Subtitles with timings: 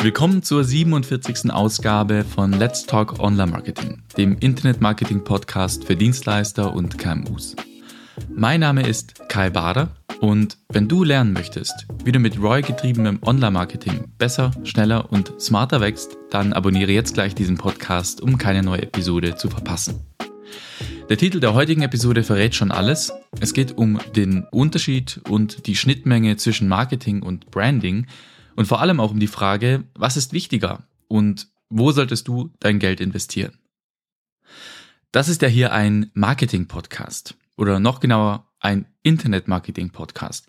[0.00, 1.50] Willkommen zur 47.
[1.50, 7.56] Ausgabe von Let's Talk Online Marketing, dem Internet Marketing Podcast für Dienstleister und KMUs.
[8.28, 9.88] Mein Name ist Kai Bader
[10.20, 15.80] und wenn du lernen möchtest, wie du mit ROI getriebenem Online-Marketing besser, schneller und smarter
[15.80, 19.98] wächst, dann abonniere jetzt gleich diesen Podcast, um keine neue Episode zu verpassen.
[21.10, 23.12] Der Titel der heutigen Episode verrät schon alles.
[23.40, 28.06] Es geht um den Unterschied und die Schnittmenge zwischen Marketing und Branding
[28.54, 32.78] und vor allem auch um die Frage, was ist wichtiger und wo solltest du dein
[32.78, 33.58] Geld investieren?
[35.10, 40.46] Das ist ja hier ein Marketing-Podcast oder noch genauer ein Internet-Marketing-Podcast.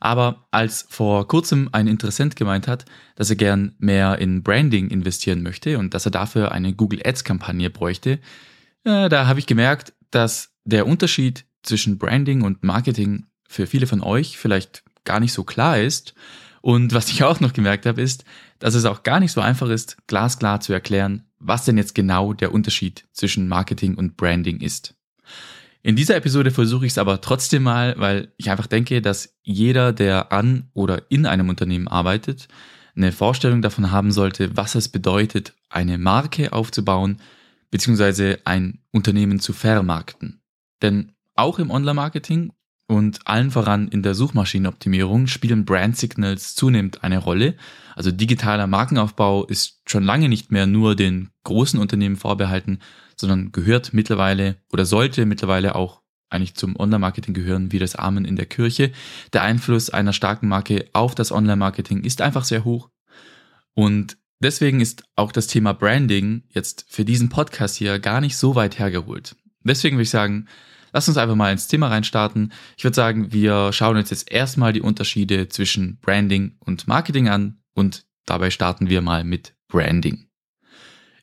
[0.00, 2.84] Aber als vor kurzem ein Interessent gemeint hat,
[3.14, 7.70] dass er gern mehr in Branding investieren möchte und dass er dafür eine Google Ads-Kampagne
[7.70, 8.18] bräuchte,
[8.82, 14.02] äh, da habe ich gemerkt, dass der Unterschied zwischen Branding und Marketing für viele von
[14.02, 16.14] euch vielleicht gar nicht so klar ist.
[16.62, 18.24] Und was ich auch noch gemerkt habe, ist,
[18.58, 22.32] dass es auch gar nicht so einfach ist, glasklar zu erklären, was denn jetzt genau
[22.32, 24.94] der Unterschied zwischen Marketing und Branding ist.
[25.82, 29.94] In dieser Episode versuche ich es aber trotzdem mal, weil ich einfach denke, dass jeder,
[29.94, 32.48] der an oder in einem Unternehmen arbeitet,
[32.94, 37.16] eine Vorstellung davon haben sollte, was es bedeutet, eine Marke aufzubauen,
[37.70, 40.42] beziehungsweise ein Unternehmen zu vermarkten.
[40.82, 42.52] Denn auch im Online-Marketing
[42.90, 47.54] und allen voran in der Suchmaschinenoptimierung spielen Brand Signals zunehmend eine Rolle.
[47.94, 52.80] Also digitaler Markenaufbau ist schon lange nicht mehr nur den großen Unternehmen vorbehalten,
[53.16, 58.36] sondern gehört mittlerweile oder sollte mittlerweile auch eigentlich zum Online-Marketing gehören wie das Amen in
[58.36, 58.92] der Kirche.
[59.32, 62.90] Der Einfluss einer starken Marke auf das Online-Marketing ist einfach sehr hoch.
[63.74, 68.54] Und deswegen ist auch das Thema Branding jetzt für diesen Podcast hier gar nicht so
[68.54, 69.36] weit hergeholt.
[69.62, 70.46] Deswegen würde ich sagen,
[70.92, 72.52] lass uns einfach mal ins Thema reinstarten.
[72.76, 77.60] Ich würde sagen, wir schauen uns jetzt erstmal die Unterschiede zwischen Branding und Marketing an
[77.74, 80.26] und dabei starten wir mal mit Branding.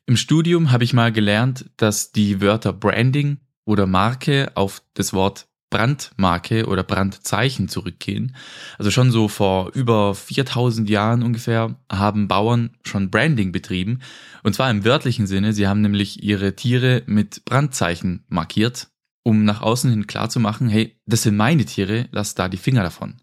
[0.06, 5.50] Im Studium habe ich mal gelernt, dass die Wörter Branding oder Marke auf das Wort
[5.70, 8.36] Brandmarke oder Brandzeichen zurückgehen.
[8.78, 14.00] Also schon so vor über 4000 Jahren ungefähr haben Bauern schon Branding betrieben.
[14.44, 15.54] Und zwar im wörtlichen Sinne.
[15.54, 18.88] Sie haben nämlich ihre Tiere mit Brandzeichen markiert,
[19.24, 23.16] um nach außen hin klarzumachen, hey, das sind meine Tiere, lass da die Finger davon.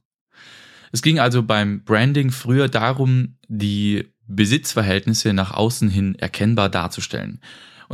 [0.92, 7.40] Es ging also beim Branding früher darum, die Besitzverhältnisse nach außen hin erkennbar darzustellen.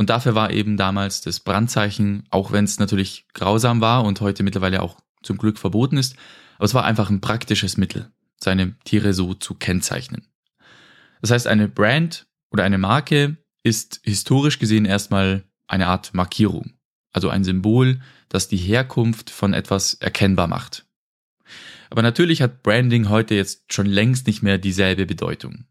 [0.01, 4.41] Und dafür war eben damals das Brandzeichen, auch wenn es natürlich grausam war und heute
[4.41, 6.15] mittlerweile auch zum Glück verboten ist,
[6.55, 10.25] aber es war einfach ein praktisches Mittel, seine Tiere so zu kennzeichnen.
[11.21, 16.73] Das heißt, eine Brand oder eine Marke ist historisch gesehen erstmal eine Art Markierung,
[17.13, 20.87] also ein Symbol, das die Herkunft von etwas erkennbar macht.
[21.91, 25.65] Aber natürlich hat Branding heute jetzt schon längst nicht mehr dieselbe Bedeutung.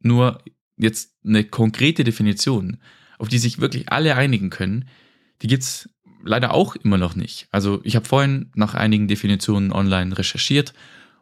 [0.00, 0.42] Nur
[0.76, 2.78] jetzt eine konkrete Definition,
[3.18, 4.88] auf die sich wirklich alle einigen können,
[5.42, 5.88] die gibt's
[6.22, 7.48] leider auch immer noch nicht.
[7.50, 10.74] Also ich habe vorhin nach einigen Definitionen online recherchiert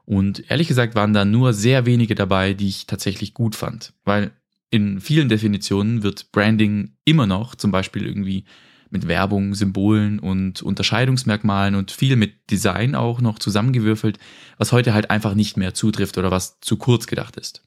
[0.04, 3.92] und ehrlich gesagt waren da nur sehr wenige dabei, die ich tatsächlich gut fand.
[4.04, 4.32] Weil
[4.70, 8.44] in vielen Definitionen wird Branding immer noch zum Beispiel irgendwie
[8.90, 14.18] mit Werbung, Symbolen und Unterscheidungsmerkmalen und viel mit Design auch noch zusammengewürfelt,
[14.58, 17.62] was heute halt einfach nicht mehr zutrifft oder was zu kurz gedacht ist.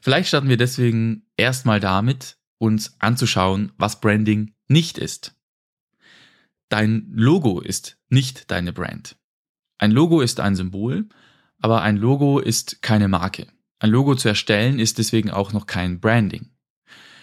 [0.00, 5.34] Vielleicht starten wir deswegen erstmal damit, uns anzuschauen, was Branding nicht ist.
[6.68, 9.16] Dein Logo ist nicht deine Brand.
[9.78, 11.08] Ein Logo ist ein Symbol,
[11.60, 13.46] aber ein Logo ist keine Marke.
[13.78, 16.50] Ein Logo zu erstellen ist deswegen auch noch kein Branding.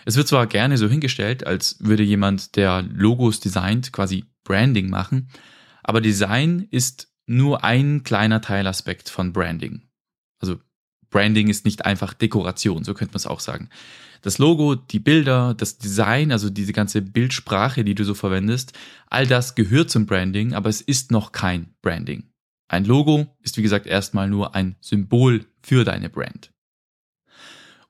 [0.05, 5.29] Es wird zwar gerne so hingestellt, als würde jemand, der Logos designt, quasi Branding machen,
[5.81, 9.83] aber Design ist nur ein kleiner Teilaspekt von Branding.
[10.39, 10.59] Also
[11.09, 13.69] Branding ist nicht einfach Dekoration, so könnte man es auch sagen.
[14.23, 18.73] Das Logo, die Bilder, das Design, also diese ganze Bildsprache, die du so verwendest,
[19.07, 22.23] all das gehört zum Branding, aber es ist noch kein Branding.
[22.67, 26.51] Ein Logo ist wie gesagt erstmal nur ein Symbol für deine Brand.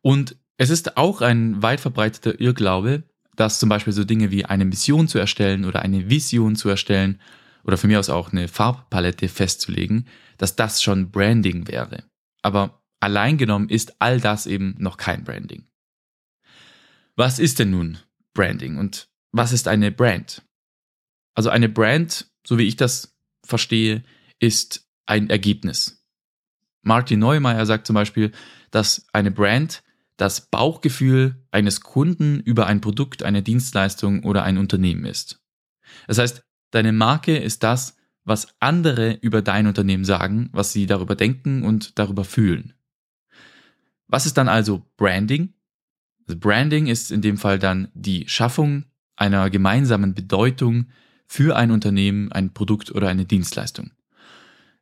[0.01, 3.03] Und es ist auch ein weit verbreiteter Irrglaube,
[3.35, 7.21] dass zum Beispiel so Dinge wie eine Mission zu erstellen oder eine Vision zu erstellen
[7.63, 10.07] oder für mich aus auch eine Farbpalette festzulegen,
[10.37, 12.03] dass das schon Branding wäre.
[12.41, 15.65] Aber Allein genommen ist all das eben noch kein Branding.
[17.15, 17.99] Was ist denn nun
[18.33, 20.41] Branding und was ist eine Brand?
[21.35, 23.15] Also eine Brand, so wie ich das
[23.45, 24.03] verstehe,
[24.39, 26.05] ist ein Ergebnis.
[26.81, 28.31] Martin Neumeier sagt zum Beispiel,
[28.71, 29.83] dass eine Brand
[30.17, 35.41] das Bauchgefühl eines Kunden über ein Produkt, eine Dienstleistung oder ein Unternehmen ist.
[36.07, 41.15] Das heißt, deine Marke ist das, was andere über dein Unternehmen sagen, was sie darüber
[41.15, 42.73] denken und darüber fühlen.
[44.07, 45.53] Was ist dann also Branding?
[46.27, 48.85] Also Branding ist in dem Fall dann die Schaffung
[49.15, 50.87] einer gemeinsamen Bedeutung
[51.27, 53.91] für ein Unternehmen, ein Produkt oder eine Dienstleistung.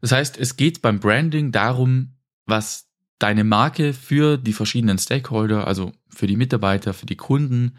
[0.02, 2.16] Das heißt, es geht beim Branding darum,
[2.46, 2.90] was
[3.20, 7.78] deine Marke für die verschiedenen Stakeholder, also für die Mitarbeiter, für die Kunden,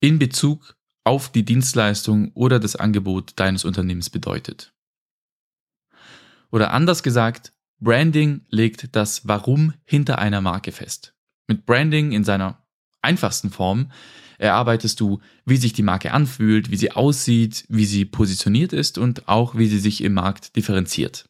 [0.00, 4.72] in Bezug auf die Dienstleistung oder das Angebot deines Unternehmens bedeutet.
[6.50, 11.14] Oder anders gesagt, Branding legt das Warum hinter einer Marke fest.
[11.48, 12.61] Mit Branding in seiner
[13.02, 13.90] einfachsten Form
[14.38, 19.28] erarbeitest du, wie sich die Marke anfühlt, wie sie aussieht, wie sie positioniert ist und
[19.28, 21.26] auch wie sie sich im Markt differenziert.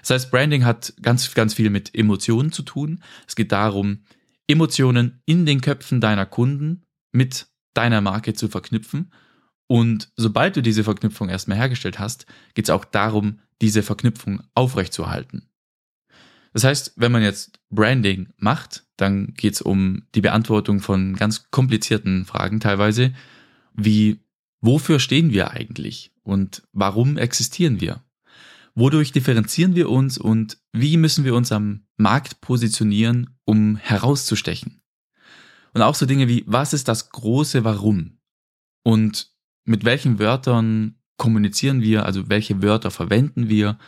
[0.00, 3.02] Das heißt, Branding hat ganz, ganz viel mit Emotionen zu tun.
[3.26, 4.04] Es geht darum,
[4.46, 9.12] Emotionen in den Köpfen deiner Kunden mit deiner Marke zu verknüpfen.
[9.66, 15.48] Und sobald du diese Verknüpfung erstmal hergestellt hast, geht es auch darum, diese Verknüpfung aufrechtzuerhalten.
[16.52, 21.50] Das heißt, wenn man jetzt Branding macht, dann geht es um die Beantwortung von ganz
[21.50, 23.12] komplizierten Fragen teilweise,
[23.74, 24.20] wie
[24.60, 28.02] wofür stehen wir eigentlich und warum existieren wir?
[28.74, 34.80] Wodurch differenzieren wir uns und wie müssen wir uns am Markt positionieren, um herauszustechen?
[35.74, 38.18] Und auch so Dinge wie, was ist das große Warum?
[38.82, 39.32] Und
[39.64, 43.78] mit welchen Wörtern kommunizieren wir, also welche Wörter verwenden wir?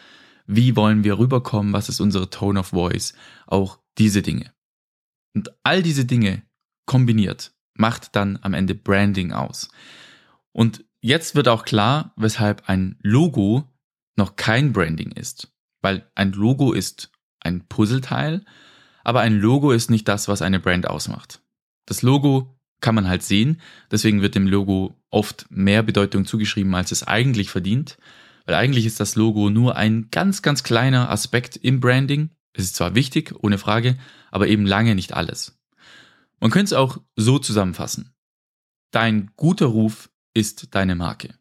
[0.46, 1.72] Wie wollen wir rüberkommen?
[1.72, 3.14] Was ist unsere Tone of Voice?
[3.46, 4.55] Auch diese Dinge.
[5.36, 6.42] Und all diese Dinge
[6.86, 9.68] kombiniert macht dann am Ende Branding aus.
[10.52, 13.68] Und jetzt wird auch klar, weshalb ein Logo
[14.16, 15.52] noch kein Branding ist.
[15.82, 17.10] Weil ein Logo ist
[17.40, 18.46] ein Puzzleteil,
[19.04, 21.42] aber ein Logo ist nicht das, was eine Brand ausmacht.
[21.84, 23.60] Das Logo kann man halt sehen,
[23.90, 27.98] deswegen wird dem Logo oft mehr Bedeutung zugeschrieben, als es eigentlich verdient,
[28.46, 32.30] weil eigentlich ist das Logo nur ein ganz, ganz kleiner Aspekt im Branding.
[32.56, 33.98] Es ist zwar wichtig, ohne Frage,
[34.30, 35.58] aber eben lange nicht alles.
[36.40, 38.14] Man könnte es auch so zusammenfassen.
[38.90, 41.34] Dein guter Ruf ist deine Marke.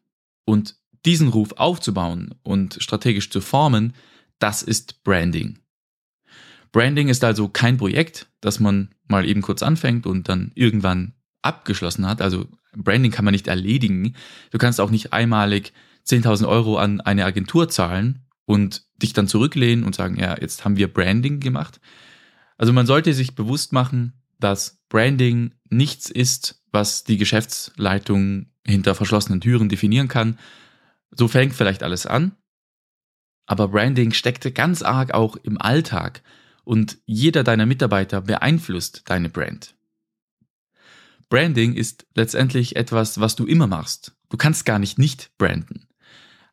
[0.44, 0.76] Und
[1.06, 3.94] diesen Ruf aufzubauen und strategisch zu formen,
[4.38, 5.58] das ist Branding.
[6.70, 12.06] Branding ist also kein Projekt, das man mal eben kurz anfängt und dann irgendwann abgeschlossen
[12.06, 12.20] hat.
[12.20, 14.14] Also Branding kann man nicht erledigen.
[14.50, 15.72] Du kannst auch nicht einmalig
[16.06, 20.76] 10.000 Euro an eine Agentur zahlen und dich dann zurücklehnen und sagen, ja, jetzt haben
[20.76, 21.80] wir Branding gemacht.
[22.56, 29.40] Also man sollte sich bewusst machen, dass Branding nichts ist, was die Geschäftsleitung hinter verschlossenen
[29.40, 30.38] Türen definieren kann,
[31.10, 32.36] so fängt vielleicht alles an,
[33.46, 36.22] aber Branding steckte ganz arg auch im Alltag
[36.64, 39.74] und jeder deiner Mitarbeiter beeinflusst deine Brand.
[41.28, 44.16] Branding ist letztendlich etwas, was du immer machst.
[44.28, 45.88] Du kannst gar nicht nicht branden.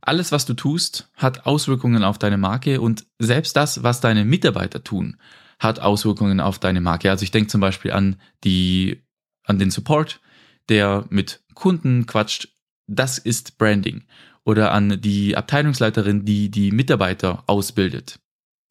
[0.06, 4.84] Alles, was du tust, hat Auswirkungen auf deine Marke und selbst das, was deine Mitarbeiter
[4.84, 5.18] tun,
[5.60, 7.10] hat Auswirkungen auf deine Marke.
[7.10, 9.02] Also ich denke zum Beispiel an die,
[9.46, 10.20] an den Support,
[10.68, 12.50] der mit Kunden quatscht.
[12.86, 14.04] Das ist Branding
[14.44, 18.20] oder an die Abteilungsleiterin, die die Mitarbeiter ausbildet.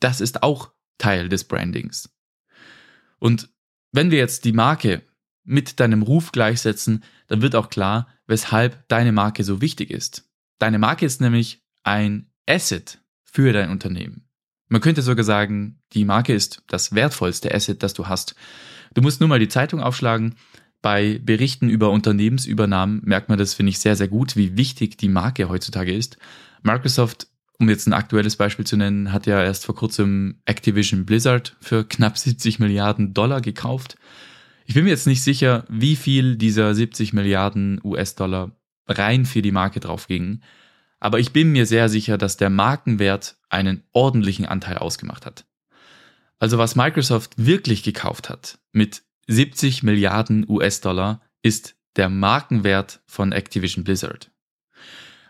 [0.01, 2.11] Das ist auch Teil des Brandings.
[3.19, 3.49] Und
[3.91, 5.01] wenn wir jetzt die Marke
[5.45, 10.29] mit deinem Ruf gleichsetzen, dann wird auch klar, weshalb deine Marke so wichtig ist.
[10.59, 14.29] Deine Marke ist nämlich ein Asset für dein Unternehmen.
[14.69, 18.35] Man könnte sogar sagen, die Marke ist das wertvollste Asset, das du hast.
[18.95, 20.37] Du musst nur mal die Zeitung aufschlagen
[20.83, 25.09] bei Berichten über Unternehmensübernahmen merkt man das, finde ich, sehr, sehr gut, wie wichtig die
[25.09, 26.19] Marke heutzutage ist.
[26.63, 27.29] Microsoft,
[27.59, 31.85] um jetzt ein aktuelles Beispiel zu nennen, hat ja erst vor kurzem Activision Blizzard für
[31.85, 33.97] knapp 70 Milliarden Dollar gekauft.
[34.67, 38.51] Ich bin mir jetzt nicht sicher, wie viel dieser 70 Milliarden US-Dollar
[38.87, 40.43] rein für die Marke drauf gingen,
[41.01, 45.45] aber ich bin mir sehr sicher, dass der Markenwert einen ordentlichen Anteil ausgemacht hat.
[46.39, 53.85] Also was Microsoft wirklich gekauft hat, mit 70 Milliarden US-Dollar ist der Markenwert von Activision
[53.85, 54.31] Blizzard.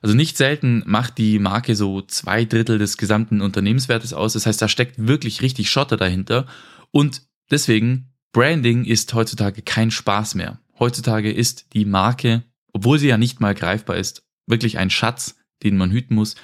[0.03, 4.33] Also nicht selten macht die Marke so zwei Drittel des gesamten Unternehmenswertes aus.
[4.33, 6.47] Das heißt, da steckt wirklich richtig Schotter dahinter.
[6.91, 10.59] Und deswegen, Branding ist heutzutage kein Spaß mehr.
[10.79, 15.77] Heutzutage ist die Marke, obwohl sie ja nicht mal greifbar ist, wirklich ein Schatz, den
[15.77, 16.35] man hüten muss.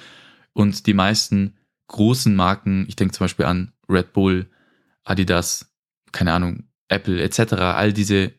[0.53, 1.57] Und die meisten
[1.87, 4.49] großen Marken, ich denke zum Beispiel an Red Bull,
[5.03, 5.73] Adidas,
[6.11, 8.33] keine Ahnung, Apple etc., all diese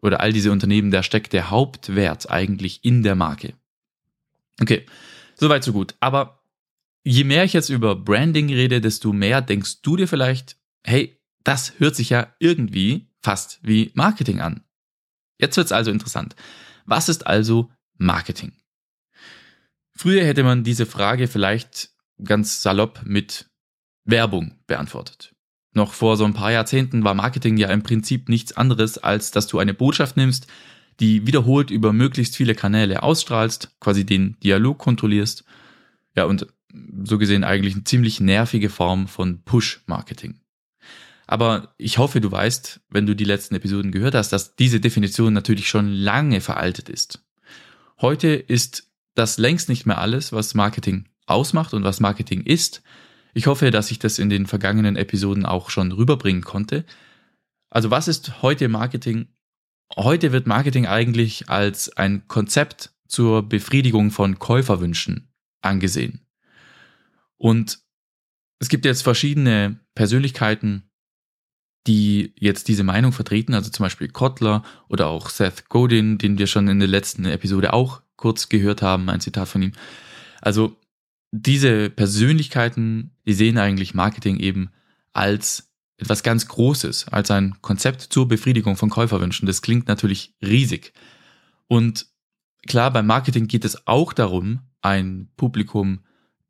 [0.00, 3.54] oder all diese Unternehmen, da steckt der Hauptwert eigentlich in der Marke.
[4.60, 4.86] Okay,
[5.34, 5.94] soweit so gut.
[6.00, 6.44] Aber
[7.02, 11.78] je mehr ich jetzt über Branding rede, desto mehr denkst du dir vielleicht, hey, das
[11.78, 14.62] hört sich ja irgendwie fast wie Marketing an.
[15.38, 16.36] Jetzt wird's also interessant.
[16.88, 18.52] Was ist also Marketing?
[19.94, 21.90] Früher hätte man diese Frage vielleicht
[22.24, 23.50] ganz salopp mit
[24.06, 25.34] Werbung beantwortet.
[25.74, 29.48] Noch vor so ein paar Jahrzehnten war Marketing ja im Prinzip nichts anderes, als dass
[29.48, 30.46] du eine Botschaft nimmst,
[30.98, 35.44] die wiederholt über möglichst viele Kanäle ausstrahlst, quasi den Dialog kontrollierst.
[36.16, 36.46] Ja, und
[37.04, 40.40] so gesehen eigentlich eine ziemlich nervige Form von Push-Marketing.
[41.28, 45.34] Aber ich hoffe, du weißt, wenn du die letzten Episoden gehört hast, dass diese Definition
[45.34, 47.22] natürlich schon lange veraltet ist.
[48.00, 52.82] Heute ist das längst nicht mehr alles, was Marketing ausmacht und was Marketing ist.
[53.34, 56.86] Ich hoffe, dass ich das in den vergangenen Episoden auch schon rüberbringen konnte.
[57.68, 59.28] Also was ist heute Marketing?
[59.96, 65.30] Heute wird Marketing eigentlich als ein Konzept zur Befriedigung von Käuferwünschen
[65.60, 66.26] angesehen.
[67.36, 67.80] Und
[68.60, 70.87] es gibt jetzt verschiedene Persönlichkeiten,
[71.86, 76.46] die jetzt diese Meinung vertreten, also zum Beispiel Kotler oder auch Seth Godin, den wir
[76.46, 79.72] schon in der letzten Episode auch kurz gehört haben, ein Zitat von ihm.
[80.42, 80.76] Also
[81.30, 84.70] diese Persönlichkeiten, die sehen eigentlich Marketing eben
[85.12, 89.46] als etwas ganz Großes, als ein Konzept zur Befriedigung von Käuferwünschen.
[89.46, 90.92] Das klingt natürlich riesig.
[91.66, 92.06] Und
[92.66, 96.00] klar, beim Marketing geht es auch darum, ein Publikum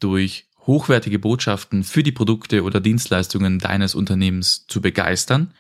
[0.01, 5.53] durch hochwertige Botschaften für die Produkte oder Dienstleistungen deines Unternehmens zu begeistern.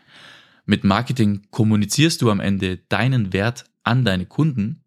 [0.67, 4.85] Mit Marketing kommunizierst du am Ende deinen Wert an deine Kunden.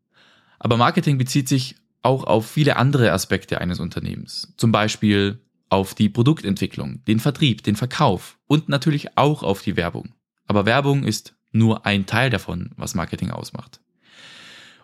[0.60, 4.54] Aber Marketing bezieht sich auch auf viele andere Aspekte eines Unternehmens.
[4.58, 10.14] Zum Beispiel auf die Produktentwicklung, den Vertrieb, den Verkauf und natürlich auch auf die Werbung.
[10.46, 13.80] Aber Werbung ist nur ein Teil davon, was Marketing ausmacht.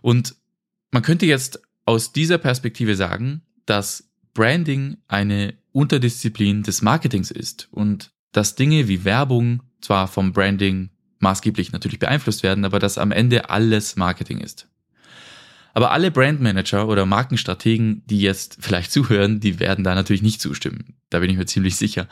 [0.01, 0.36] Und
[0.91, 4.06] man könnte jetzt aus dieser Perspektive sagen, dass
[4.38, 11.72] Branding eine Unterdisziplin des Marketings ist und dass Dinge wie Werbung zwar vom Branding maßgeblich
[11.72, 14.67] natürlich beeinflusst werden, aber dass am Ende alles Marketing ist.
[15.74, 20.94] Aber alle Brandmanager oder Markenstrategen, die jetzt vielleicht zuhören, die werden da natürlich nicht zustimmen.
[21.10, 22.08] Da bin ich mir ziemlich sicher.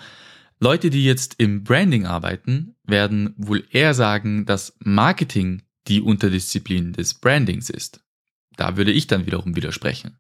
[0.60, 7.14] Leute, die jetzt im Branding arbeiten, werden wohl eher sagen, dass Marketing die Unterdisziplin des
[7.14, 8.00] Brandings ist.
[8.56, 10.18] Da würde ich dann wiederum widersprechen.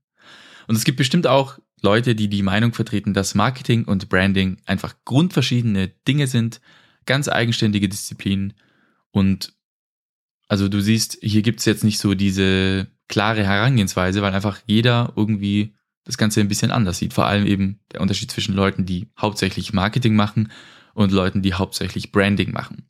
[0.67, 4.95] Und es gibt bestimmt auch Leute, die die Meinung vertreten, dass Marketing und Branding einfach
[5.05, 6.59] grundverschiedene Dinge sind,
[7.05, 8.53] ganz eigenständige Disziplinen.
[9.11, 9.53] Und
[10.47, 15.75] also du siehst, hier gibt's jetzt nicht so diese klare Herangehensweise, weil einfach jeder irgendwie
[16.05, 17.13] das Ganze ein bisschen anders sieht.
[17.13, 20.51] Vor allem eben der Unterschied zwischen Leuten, die hauptsächlich Marketing machen
[20.95, 22.89] und Leuten, die hauptsächlich Branding machen.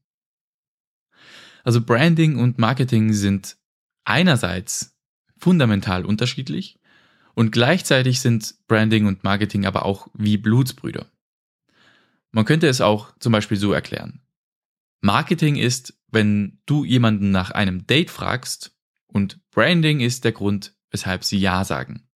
[1.66, 3.58] Also Branding und Marketing sind
[4.06, 4.96] einerseits
[5.38, 6.80] fundamental unterschiedlich
[7.36, 11.06] und gleichzeitig sind Branding und Marketing aber auch wie Blutsbrüder.
[12.32, 14.22] Man könnte es auch zum Beispiel so erklären.
[15.01, 18.75] Marketing ist, wenn du jemanden nach einem Date fragst
[19.08, 22.08] und Branding ist der Grund, weshalb sie Ja sagen.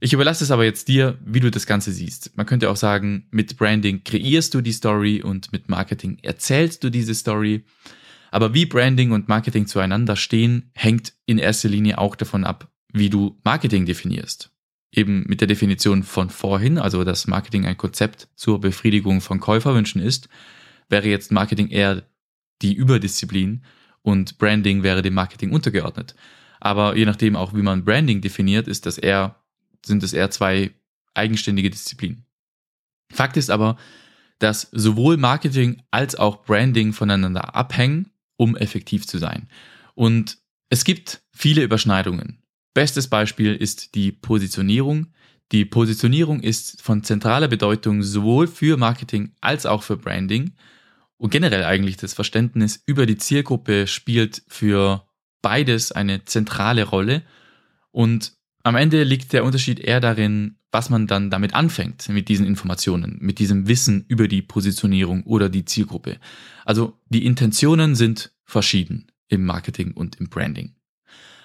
[0.00, 2.36] Ich überlasse es aber jetzt dir, wie du das Ganze siehst.
[2.36, 6.90] Man könnte auch sagen, mit Branding kreierst du die Story und mit Marketing erzählst du
[6.90, 7.64] diese Story.
[8.32, 13.10] Aber wie Branding und Marketing zueinander stehen, hängt in erster Linie auch davon ab, wie
[13.10, 14.50] du Marketing definierst.
[14.92, 20.02] Eben mit der Definition von vorhin, also dass Marketing ein Konzept zur Befriedigung von Käuferwünschen
[20.02, 20.28] ist,
[20.88, 22.06] wäre jetzt Marketing eher
[22.60, 23.64] die Überdisziplin
[24.02, 26.14] und Branding wäre dem Marketing untergeordnet.
[26.60, 29.36] Aber je nachdem auch, wie man Branding definiert, ist das eher,
[29.84, 30.72] sind es eher zwei
[31.14, 32.26] eigenständige Disziplinen.
[33.10, 33.76] Fakt ist aber,
[34.38, 39.48] dass sowohl Marketing als auch Branding voneinander abhängen, um effektiv zu sein.
[39.94, 42.41] Und es gibt viele Überschneidungen.
[42.74, 45.08] Bestes Beispiel ist die Positionierung.
[45.52, 50.52] Die Positionierung ist von zentraler Bedeutung sowohl für Marketing als auch für Branding.
[51.18, 55.06] Und generell eigentlich das Verständnis über die Zielgruppe spielt für
[55.42, 57.22] beides eine zentrale Rolle.
[57.90, 62.46] Und am Ende liegt der Unterschied eher darin, was man dann damit anfängt, mit diesen
[62.46, 66.18] Informationen, mit diesem Wissen über die Positionierung oder die Zielgruppe.
[66.64, 70.74] Also die Intentionen sind verschieden im Marketing und im Branding.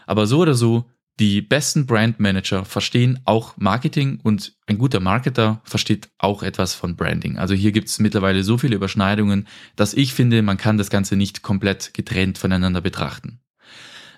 [0.05, 6.09] Aber so oder so die besten Brandmanager verstehen auch Marketing und ein guter Marketer versteht
[6.19, 7.37] auch etwas von Branding.
[7.39, 11.15] Also hier gibt es mittlerweile so viele Überschneidungen, dass ich finde, man kann das Ganze
[11.15, 13.39] nicht komplett getrennt voneinander betrachten.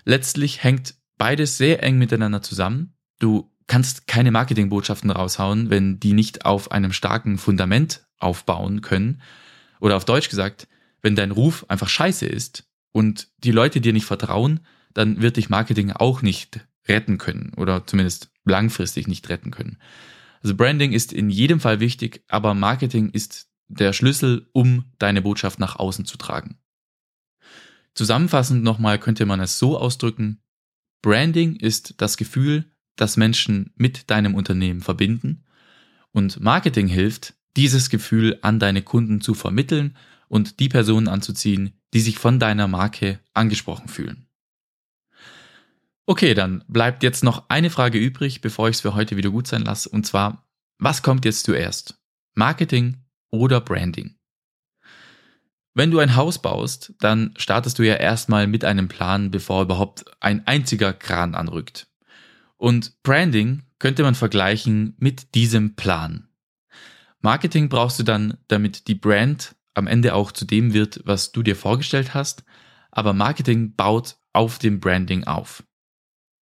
[0.04, 2.94] Letztlich hängt beides sehr eng miteinander zusammen.
[3.18, 9.22] Du kannst keine Marketingbotschaften raushauen, wenn die nicht auf einem starken Fundament aufbauen können.
[9.80, 10.68] Oder auf Deutsch gesagt,
[11.00, 14.60] wenn dein Ruf einfach scheiße ist und die Leute dir nicht vertrauen,
[14.92, 19.78] dann wird dich Marketing auch nicht retten können oder zumindest langfristig nicht retten können.
[20.42, 25.58] Also Branding ist in jedem Fall wichtig, aber Marketing ist der Schlüssel, um deine Botschaft
[25.58, 26.58] nach außen zu tragen.
[27.94, 30.40] Zusammenfassend nochmal könnte man es so ausdrücken,
[31.02, 35.44] Branding ist das Gefühl, das Menschen mit deinem Unternehmen verbinden
[36.12, 39.96] und Marketing hilft, dieses Gefühl an deine Kunden zu vermitteln
[40.28, 44.26] und die Personen anzuziehen, die sich von deiner Marke angesprochen fühlen.
[46.10, 49.46] Okay, dann bleibt jetzt noch eine Frage übrig, bevor ich es für heute wieder gut
[49.46, 50.44] sein lasse, und zwar,
[50.76, 52.00] was kommt jetzt zuerst?
[52.34, 54.16] Marketing oder Branding?
[55.72, 60.04] Wenn du ein Haus baust, dann startest du ja erstmal mit einem Plan, bevor überhaupt
[60.18, 61.86] ein einziger Kran anrückt.
[62.56, 66.28] Und Branding könnte man vergleichen mit diesem Plan.
[67.20, 71.44] Marketing brauchst du dann, damit die Brand am Ende auch zu dem wird, was du
[71.44, 72.42] dir vorgestellt hast,
[72.90, 75.62] aber Marketing baut auf dem Branding auf.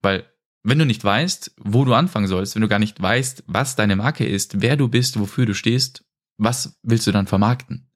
[0.02, 0.30] Weil
[0.62, 3.96] wenn du nicht weißt, wo du anfangen sollst, wenn du gar nicht weißt, was deine
[3.96, 6.04] Marke ist, wer du bist, wofür du stehst,
[6.36, 7.90] was willst du dann vermarkten?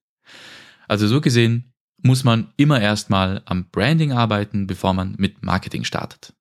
[0.89, 6.35] Also so gesehen muss man immer erstmal am Branding arbeiten, bevor man mit Marketing startet.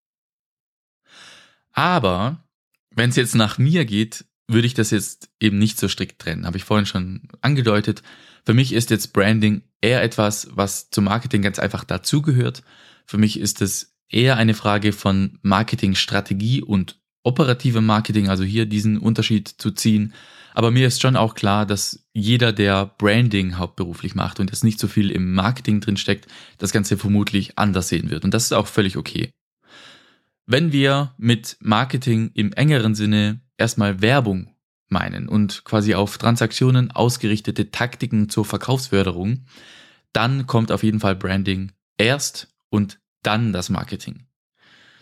[1.72, 2.44] Aber
[2.89, 6.46] wenn es jetzt nach mir geht, würde ich das jetzt eben nicht so strikt trennen.
[6.46, 8.03] Habe ich vorhin schon angedeutet.
[8.46, 12.63] Für mich ist jetzt Branding eher etwas, was zum Marketing ganz einfach dazugehört.
[13.06, 18.98] Für mich ist es eher eine Frage von Marketingstrategie und operativem Marketing, also hier diesen
[18.98, 20.13] Unterschied zu ziehen.
[20.53, 24.80] Aber mir ist schon auch klar, dass jeder, der Branding hauptberuflich macht und jetzt nicht
[24.80, 26.27] so viel im Marketing drin steckt,
[26.58, 28.25] das Ganze vermutlich anders sehen wird.
[28.25, 29.32] Und das ist auch völlig okay.
[30.46, 34.53] Wenn wir mit Marketing im engeren Sinne erstmal Werbung
[34.89, 39.46] meinen und quasi auf Transaktionen ausgerichtete Taktiken zur Verkaufsförderung,
[40.12, 44.27] dann kommt auf jeden Fall Branding erst und dann das Marketing.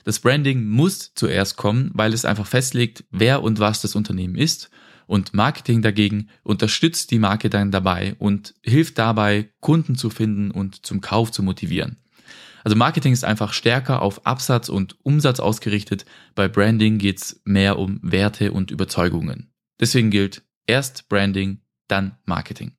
[0.03, 4.69] Das Branding muss zuerst kommen, weil es einfach festlegt, wer und was das Unternehmen ist
[5.09, 10.85] und Marketing dagegen unterstützt die Marke dann dabei und hilft dabei, Kunden zu finden und
[10.85, 11.97] zum Kauf zu motivieren.
[12.63, 16.05] Also Marketing ist einfach stärker auf Absatz und Umsatz ausgerichtet.
[16.35, 19.51] Bei Branding geht's mehr um Werte und Überzeugungen.
[19.79, 22.73] Deswegen gilt erst Branding, dann Marketing.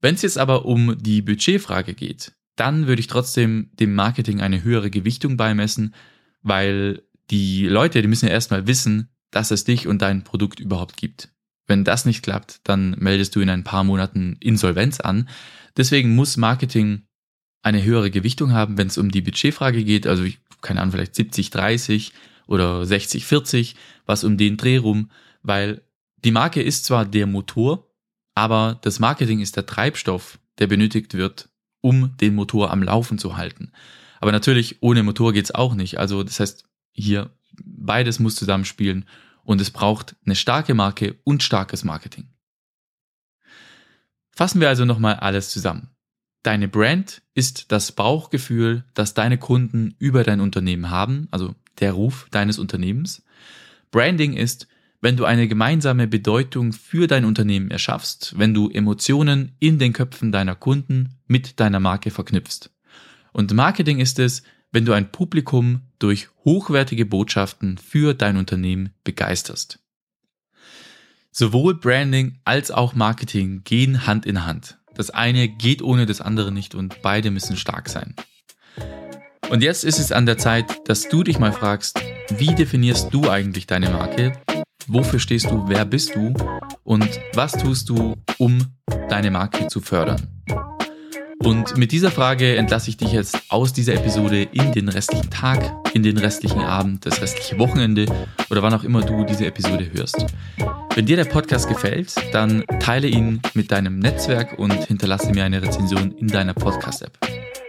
[0.00, 4.62] Wenn es jetzt aber um die Budgetfrage geht, dann würde ich trotzdem dem Marketing eine
[4.62, 5.94] höhere Gewichtung beimessen,
[6.42, 10.96] weil die Leute, die müssen ja erstmal wissen, dass es dich und dein Produkt überhaupt
[10.96, 11.30] gibt.
[11.66, 15.28] Wenn das nicht klappt, dann meldest du in ein paar Monaten Insolvenz an.
[15.76, 17.02] Deswegen muss Marketing
[17.62, 20.06] eine höhere Gewichtung haben, wenn es um die Budgetfrage geht.
[20.06, 20.24] Also,
[20.60, 22.12] keine Ahnung, vielleicht 70, 30
[22.46, 25.10] oder 60, 40, was um den Dreh rum,
[25.42, 25.82] weil
[26.24, 27.88] die Marke ist zwar der Motor,
[28.34, 31.49] aber das Marketing ist der Treibstoff, der benötigt wird,
[31.80, 33.72] um den Motor am Laufen zu halten.
[34.20, 35.98] Aber natürlich, ohne Motor geht's auch nicht.
[35.98, 37.30] Also, das heißt, hier
[37.62, 39.06] beides muss zusammenspielen
[39.44, 42.28] und es braucht eine starke Marke und starkes Marketing.
[44.30, 45.90] Fassen wir also nochmal alles zusammen.
[46.42, 52.28] Deine Brand ist das Bauchgefühl, das deine Kunden über dein Unternehmen haben, also der Ruf
[52.30, 53.22] deines Unternehmens.
[53.90, 54.66] Branding ist,
[55.00, 60.32] wenn du eine gemeinsame Bedeutung für dein Unternehmen erschaffst, wenn du Emotionen in den Köpfen
[60.32, 62.70] deiner Kunden mit deiner Marke verknüpfst.
[63.32, 69.78] Und Marketing ist es, wenn du ein Publikum durch hochwertige Botschaften für dein Unternehmen begeisterst.
[71.32, 74.78] Sowohl Branding als auch Marketing gehen Hand in Hand.
[74.94, 78.14] Das eine geht ohne das andere nicht und beide müssen stark sein.
[79.48, 82.00] Und jetzt ist es an der Zeit, dass du dich mal fragst,
[82.36, 84.32] wie definierst du eigentlich deine Marke?
[84.92, 85.68] Wofür stehst du?
[85.68, 86.34] Wer bist du?
[86.82, 88.58] Und was tust du, um
[89.08, 90.20] deine Marke zu fördern?
[91.38, 95.62] Und mit dieser Frage entlasse ich dich jetzt aus dieser Episode in den restlichen Tag,
[95.94, 98.06] in den restlichen Abend, das restliche Wochenende
[98.50, 100.26] oder wann auch immer du diese Episode hörst.
[100.96, 105.62] Wenn dir der Podcast gefällt, dann teile ihn mit deinem Netzwerk und hinterlasse mir eine
[105.62, 107.16] Rezension in deiner Podcast-App.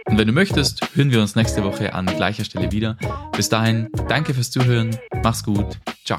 [0.06, 2.96] Und wenn du möchtest, hören wir uns nächste Woche an gleicher Stelle wieder.
[3.36, 6.18] Bis dahin, danke fürs Zuhören, mach's gut, ciao.